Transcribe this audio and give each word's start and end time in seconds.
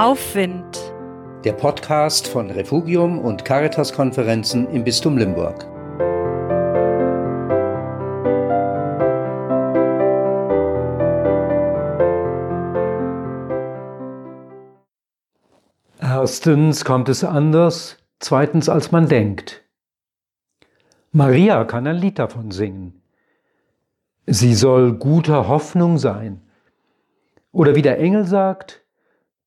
Aufwind. 0.00 0.94
Der 1.44 1.52
Podcast 1.52 2.26
von 2.26 2.50
Refugium 2.50 3.18
und 3.18 3.44
Caritas-Konferenzen 3.44 4.66
im 4.70 4.82
Bistum 4.82 5.18
Limburg. 5.18 5.66
Erstens 16.00 16.82
kommt 16.86 17.10
es 17.10 17.22
anders, 17.22 17.98
zweitens 18.20 18.70
als 18.70 18.92
man 18.92 19.06
denkt. 19.06 19.62
Maria 21.12 21.64
kann 21.64 21.86
ein 21.86 21.96
Lied 21.96 22.18
davon 22.18 22.52
singen. 22.52 23.02
Sie 24.24 24.54
soll 24.54 24.94
guter 24.94 25.46
Hoffnung 25.46 25.98
sein. 25.98 26.40
Oder 27.52 27.74
wie 27.74 27.82
der 27.82 27.98
Engel 27.98 28.24
sagt, 28.24 28.80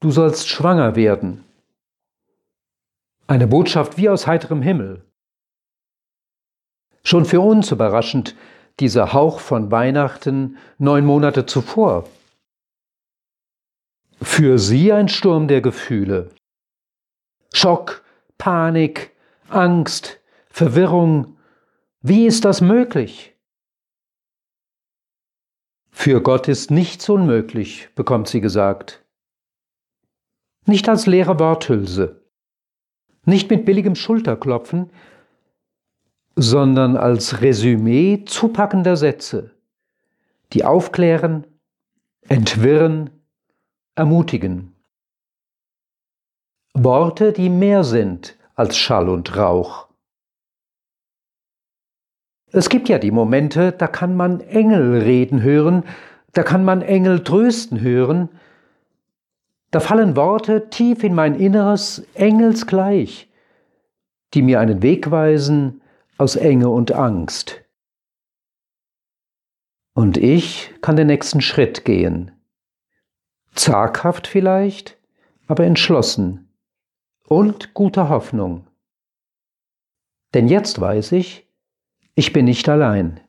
du 0.04 0.12
sollst 0.12 0.50
schwanger 0.50 0.98
werden. 0.98 1.46
Eine 3.26 3.48
Botschaft 3.48 3.98
wie 3.98 4.10
aus 4.10 4.28
heiterem 4.28 4.62
Himmel. 4.62 5.06
Schon 7.06 7.24
für 7.24 7.40
uns 7.40 7.72
überraschend 7.72 8.36
dieser 8.82 9.14
Hauch 9.14 9.40
von 9.40 9.72
Weihnachten 9.72 10.58
neun 10.78 11.06
Monate 11.06 11.46
zuvor. 11.46 12.10
Für 14.22 14.60
sie 14.60 14.92
ein 14.92 15.08
Sturm 15.08 15.48
der 15.48 15.62
Gefühle. 15.62 16.32
Schock, 17.54 18.04
Panik, 18.38 19.12
Angst, 19.48 20.20
Verwirrung. 20.50 21.38
Wie 22.02 22.26
ist 22.26 22.44
das 22.44 22.60
möglich? 22.60 23.38
Für 25.92 26.22
Gott 26.22 26.50
ist 26.50 26.72
nichts 26.72 27.08
unmöglich, 27.08 27.88
bekommt 27.96 28.28
sie 28.28 28.42
gesagt. 28.42 29.03
Nicht 30.66 30.88
als 30.88 31.06
leere 31.08 31.40
Worthülse, 31.40 32.22
nicht 33.26 33.50
mit 33.50 33.66
billigem 33.66 33.96
Schulterklopfen, 33.96 34.90
sondern 36.36 36.98
als 36.98 37.42
Resümee 37.42 38.24
zupackender 38.26 38.98
Sätze, 38.98 39.52
die 40.54 40.64
aufklären, 40.64 41.46
entwirren, 42.28 43.10
ermutigen. 43.96 44.74
Worte, 46.74 47.34
die 47.34 47.50
mehr 47.50 47.84
sind 47.84 48.38
als 48.56 48.78
Schall 48.78 49.10
und 49.10 49.36
Rauch. 49.36 49.88
Es 52.52 52.70
gibt 52.70 52.88
ja 52.88 53.00
die 53.00 53.12
Momente, 53.12 53.72
da 53.72 53.88
kann 53.88 54.16
man 54.16 54.40
Engel 54.42 55.02
reden 55.02 55.42
hören, 55.42 55.84
da 56.34 56.44
kann 56.44 56.64
man 56.64 56.82
Engel 56.82 57.24
trösten 57.24 57.82
hören, 57.82 58.30
da 59.74 59.80
fallen 59.80 60.16
Worte 60.16 60.70
tief 60.70 61.04
in 61.04 61.16
mein 61.16 61.34
Inneres 61.34 62.06
engelsgleich, 62.14 63.28
die 64.36 64.44
mir 64.44 64.60
einen 64.60 64.84
Weg 64.84 65.10
weisen 65.10 65.82
aus 66.20 66.36
Enge 66.36 66.70
und 66.70 66.92
Angst. 66.92 67.64
Und 69.96 70.18
ich 70.18 70.72
kann 70.82 70.96
den 70.96 71.08
nächsten 71.08 71.42
Schritt 71.42 71.86
gehen. 71.86 72.32
Zaghaft 73.56 74.28
vielleicht, 74.28 75.00
aber 75.48 75.66
entschlossen 75.66 76.54
und 77.28 77.74
guter 77.74 78.10
Hoffnung. 78.10 78.68
Denn 80.36 80.48
jetzt 80.48 80.82
weiß 80.82 81.14
ich, 81.14 81.48
ich 82.14 82.32
bin 82.32 82.46
nicht 82.46 82.70
allein. 82.70 83.22